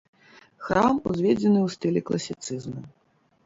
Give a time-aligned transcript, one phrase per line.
[0.67, 2.81] Храм узведзены ў стылі класіцызму.